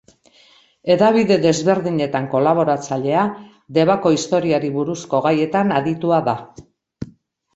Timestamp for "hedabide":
0.93-1.35